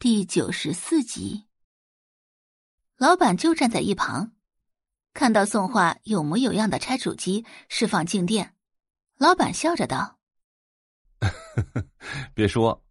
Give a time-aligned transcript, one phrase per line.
[0.00, 1.48] 第九十四集。
[2.98, 4.30] 老板就站在一旁，
[5.12, 8.54] 看到宋画有模有样的拆主机、释放静电，
[9.16, 10.20] 老板笑着道
[12.32, 12.84] ：“别说，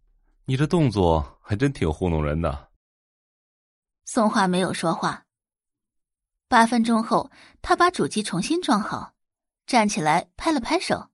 [0.44, 2.72] 你这动作还真挺糊弄人的。”
[4.04, 5.24] 宋画没有说话。
[6.46, 7.30] 八分钟后，
[7.62, 9.14] 他把主机重新装好，
[9.66, 11.08] 站起来拍了拍手：“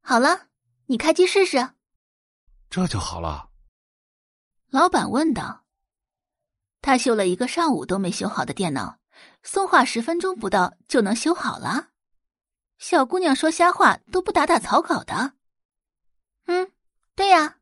[0.00, 0.46] 好了，
[0.86, 1.70] 你开机试试。”
[2.70, 3.49] 这就好了。
[4.70, 5.64] 老板问道
[6.80, 8.98] ：“他修了一个上午都没修好的电脑，
[9.42, 11.88] 送画十分钟不到就能修好了？
[12.78, 15.32] 小姑娘说瞎话都不打打草稿的
[16.46, 16.70] ？”“嗯，
[17.16, 17.56] 对呀。”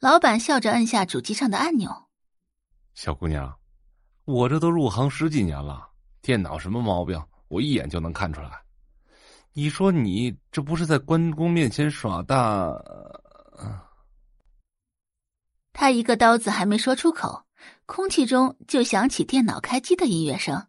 [0.00, 2.08] 老板笑着按下主机上的按钮。
[2.94, 3.54] “小姑娘，
[4.24, 5.90] 我这都入行十几年了，
[6.22, 8.50] 电脑什么毛病我一眼就能看出来。
[9.52, 12.72] 你说你这不是在关公面前耍大？”
[15.72, 17.46] 他一个刀子还没说出口，
[17.86, 20.66] 空气中就响起电脑开机的音乐声。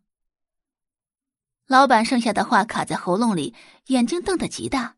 [1.68, 3.56] 老板剩下的话卡在喉咙里，
[3.88, 4.98] 眼睛瞪得极大。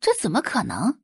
[0.00, 1.00] 这怎么可能？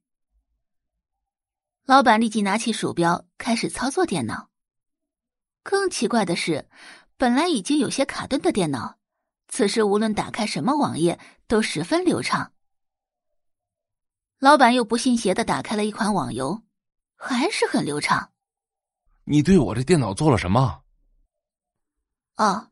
[1.85, 4.51] 老板立即拿起鼠标开始操作电脑。
[5.63, 6.69] 更奇怪的是，
[7.17, 8.99] 本来已经有些卡顿的电脑，
[9.49, 12.53] 此时无论打开什么网页都十分流畅。
[14.39, 16.66] 老板又不信邪的打开了一款网游。
[17.17, 18.33] 还是很流畅。
[19.25, 20.83] 你对我这电脑做了什么？
[22.37, 22.71] 哦，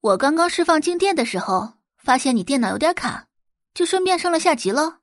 [0.00, 3.28] 我刚刚释放静电的时候，发现你电脑有点卡，
[3.74, 5.00] 就顺便升了下级喽。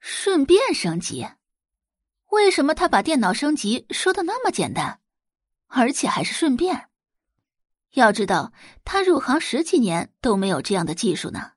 [0.00, 1.26] 顺便升级？
[2.30, 5.00] 为什么他把电脑升级说的那么简单，
[5.68, 6.88] 而且还是顺便？
[7.92, 8.52] 要知道，
[8.84, 11.52] 他入行十几年都没有这样的技术呢。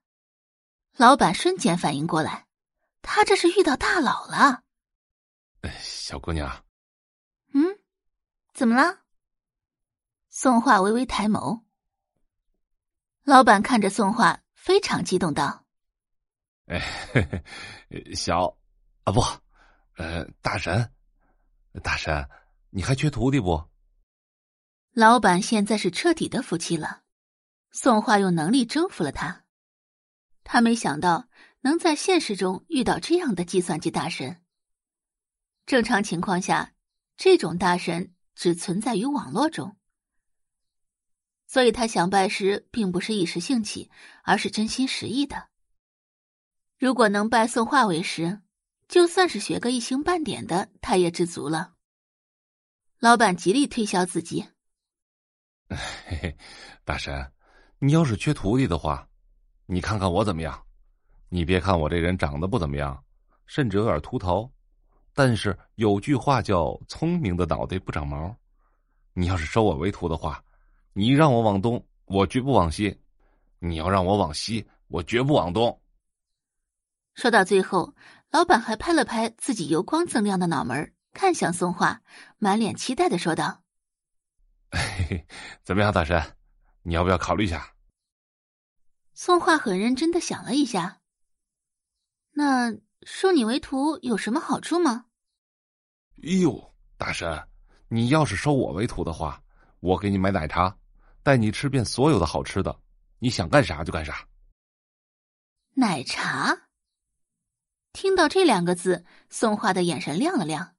[0.97, 2.45] 老板瞬间反应过来，
[3.01, 4.64] 他这是遇到大佬了。
[5.79, 6.65] 小姑娘，
[7.53, 7.63] 嗯，
[8.53, 9.01] 怎么了？
[10.29, 11.63] 宋画微微抬眸。
[13.23, 15.65] 老板看着宋画，非常激动道
[16.67, 16.79] ：“哎，
[18.13, 18.57] 小
[19.03, 19.21] 啊不，
[19.95, 20.93] 呃，大神，
[21.81, 22.29] 大神，
[22.69, 23.69] 你还缺徒弟不？”
[24.93, 27.03] 老板现在是彻底的服气了，
[27.71, 29.45] 宋画用能力征服了他。
[30.43, 31.27] 他没想到
[31.61, 34.44] 能在现实中遇到这样的计算机大神。
[35.65, 36.73] 正常情况下，
[37.17, 39.75] 这种大神只存在于网络中，
[41.47, 43.89] 所以他想拜师并不是一时兴起，
[44.23, 45.47] 而是真心实意的。
[46.77, 48.41] 如果能拜宋画为师，
[48.87, 51.73] 就算是学个一星半点的，他也知足了。
[52.99, 54.45] 老板极力推销自己，
[55.69, 56.37] 嘿嘿，
[56.83, 57.31] 大神，
[57.79, 59.09] 你要是缺徒弟的话，
[59.65, 60.63] 你看看我怎么样？
[61.29, 63.03] 你别看我这人长得不怎么样，
[63.47, 64.51] 甚至有点秃头。
[65.17, 68.35] 但是有句话叫“聪明的脑袋不长毛”，
[69.15, 70.43] 你要是收我为徒的话，
[70.91, 72.93] 你让我往东，我绝不往西；
[73.59, 75.81] 你要让我往西，我绝不往东。
[77.13, 77.95] 说到最后，
[78.29, 82.01] 老板还拍了拍自己油光锃亮的脑门，看向宋画，
[82.37, 83.63] 满脸期待的说道
[84.69, 85.27] ：“嘿嘿，
[85.63, 86.21] 怎么样，大神？
[86.81, 87.73] 你要不要考虑一下？”
[89.15, 90.99] 宋画很认真的想了一下，
[92.31, 92.84] 那。
[93.05, 95.05] 收你为徒有什么好处吗？
[96.23, 97.47] 哟，大神，
[97.87, 99.43] 你要是收我为徒的话，
[99.79, 100.75] 我给你买奶茶，
[101.21, 102.75] 带你吃遍所有的好吃的，
[103.19, 104.27] 你想干啥就干啥。
[105.75, 106.67] 奶茶。
[107.93, 110.75] 听到这两个字，宋画的眼神亮了亮。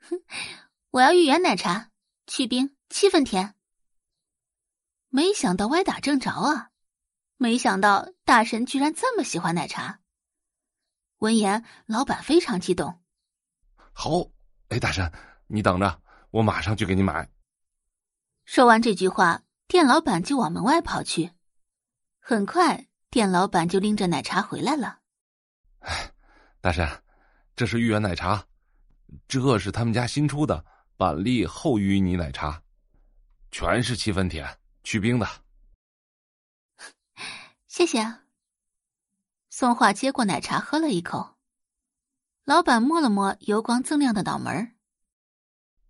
[0.00, 0.20] 哼，
[0.90, 1.90] 我要芋圆奶茶，
[2.26, 3.54] 去冰，七分甜。
[5.08, 6.70] 没想到歪打正着啊！
[7.36, 10.00] 没想到大神居然这么喜欢奶茶。
[11.18, 13.00] 闻言，老板非常激动。
[13.92, 14.30] 好，
[14.68, 15.12] 哎，大山，
[15.48, 17.28] 你等着，我马上去给你买。
[18.44, 21.32] 说完这句话，店老板就往门外跑去。
[22.20, 25.00] 很快，店老板就拎着奶茶回来了。
[25.80, 26.12] 哎，
[26.60, 27.02] 大山，
[27.56, 28.46] 这是芋圆奶茶，
[29.26, 30.64] 这是他们家新出的
[30.96, 32.62] 板栗厚芋泥奶茶，
[33.50, 34.46] 全是七分甜，
[34.84, 35.26] 去冰的。
[37.66, 38.27] 谢谢。
[39.58, 41.34] 宋画接过奶茶，喝了一口。
[42.44, 44.70] 老板摸了摸油光锃亮的脑门儿。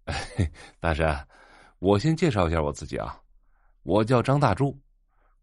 [0.80, 1.28] 大神，
[1.78, 3.20] 我先介绍一下我自己啊，
[3.82, 4.80] 我叫张大柱，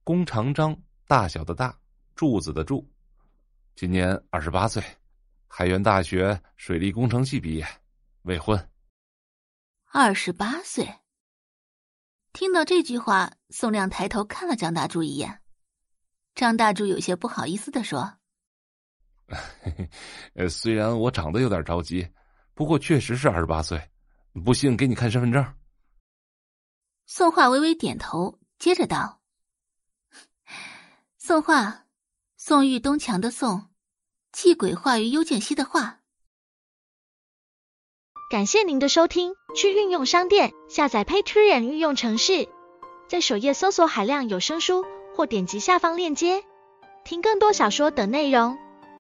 [0.04, 0.76] 弓长张，
[1.06, 1.78] 大小的大，
[2.16, 2.92] 柱子的柱，
[3.76, 4.84] 今年二十八岁，
[5.46, 7.64] 海源大学水利工程系毕业，
[8.24, 8.60] 未婚。
[9.92, 10.92] 二十八岁。
[12.34, 15.44] 听到这句话，宋亮抬头看了张大柱一眼。
[16.36, 18.18] 张大柱有些不好意思的说
[20.36, 22.08] ：“呃，虽然我长得有点着急，
[22.54, 23.90] 不过确实是二十八岁。
[24.44, 25.56] 不信，给你看身份证。
[27.06, 29.22] 宋画微微点头，接着道
[31.18, 31.86] ：“宋画，
[32.36, 33.70] 宋玉东墙的宋，
[34.34, 36.02] 祭鬼画于幽剑溪的画。”
[38.30, 42.50] 感谢您的收听，去运用商店下载 Patreon 运用城市，
[43.08, 44.84] 在首页搜索海量有声书，
[45.16, 46.44] 或点击下方链接
[47.06, 48.65] 听更多小说等内容。